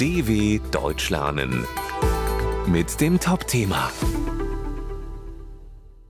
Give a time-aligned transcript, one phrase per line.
[0.00, 1.66] DW Deutsch lernen
[2.66, 3.92] mit dem Top-Thema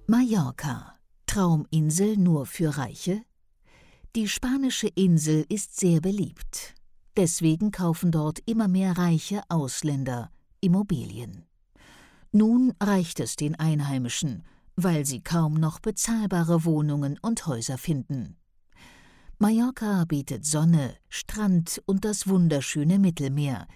[0.06, 0.94] Mallorca.
[1.26, 3.22] Trauminsel nur für Reiche?
[4.14, 6.76] Die spanische Insel ist sehr beliebt.
[7.16, 10.30] Deswegen kaufen dort immer mehr reiche Ausländer
[10.60, 11.46] Immobilien.
[12.30, 14.44] Nun reicht es den Einheimischen,
[14.76, 18.36] weil sie kaum noch bezahlbare Wohnungen und Häuser finden.
[19.42, 23.66] Mallorca bietet Sonne, Strand und das wunderschöne Mittelmeer.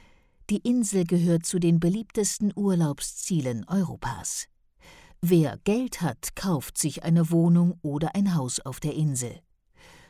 [0.51, 4.49] Die Insel gehört zu den beliebtesten Urlaubszielen Europas.
[5.23, 9.41] Wer Geld hat, kauft sich eine Wohnung oder ein Haus auf der Insel.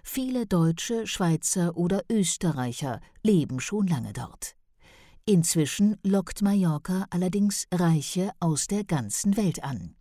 [0.02, 4.56] Viele Deutsche, Schweizer oder Österreicher leben schon lange dort.
[5.24, 9.94] Inzwischen lockt Mallorca allerdings Reiche aus der ganzen Welt an.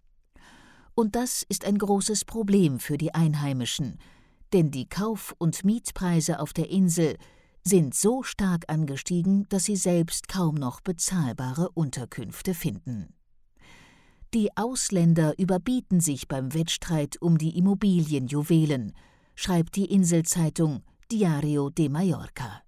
[0.95, 3.99] Und das ist ein großes Problem für die Einheimischen,
[4.53, 7.17] denn die Kauf- und Mietpreise auf der Insel
[7.63, 13.14] sind so stark angestiegen, dass sie selbst kaum noch bezahlbare Unterkünfte finden.
[14.33, 18.94] Die Ausländer überbieten sich beim Wettstreit um die Immobilienjuwelen,
[19.36, 22.61] schreibt die Inselzeitung Diario de Mallorca.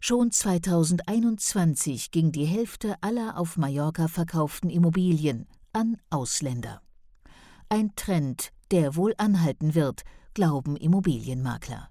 [0.00, 6.80] Schon 2021 ging die Hälfte aller auf Mallorca verkauften Immobilien an Ausländer.
[7.68, 11.90] Ein Trend, der wohl anhalten wird, glauben Immobilienmakler.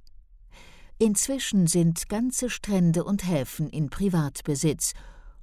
[0.97, 4.93] Inzwischen sind ganze Strände und Häfen in Privatbesitz,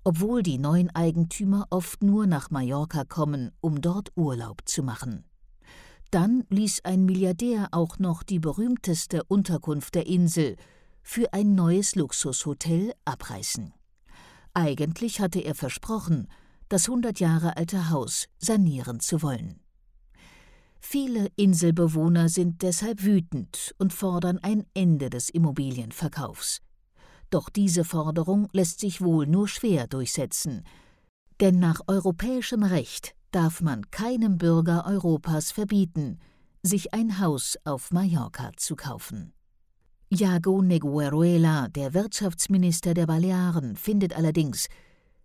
[0.04, 5.24] obwohl die neuen Eigentümer oft nur nach Mallorca kommen, um dort Urlaub zu machen.
[6.10, 10.56] Dann ließ ein Milliardär auch noch die berühmteste Unterkunft der Insel
[11.02, 13.72] für ein neues Luxushotel abreißen.
[14.54, 16.28] Eigentlich hatte er versprochen,
[16.68, 19.60] das hundert Jahre alte Haus sanieren zu wollen.
[20.80, 26.60] Viele Inselbewohner sind deshalb wütend und fordern ein Ende des Immobilienverkaufs.
[27.30, 30.62] Doch diese Forderung lässt sich wohl nur schwer durchsetzen,
[31.40, 36.18] denn nach europäischem Recht darf man keinem Bürger Europas verbieten,
[36.62, 39.32] sich ein Haus auf Mallorca zu kaufen.
[40.08, 44.68] Iago Negueruela, der Wirtschaftsminister der Balearen, findet allerdings,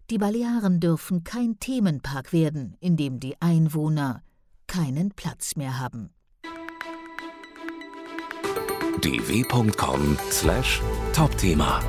[0.09, 4.23] die Balearen dürfen kein Themenpark werden, in dem die Einwohner
[4.71, 6.09] keinen Platz mehr haben.
[9.03, 11.79] dw.com/topthema